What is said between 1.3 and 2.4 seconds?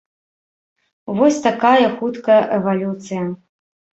такая хуткая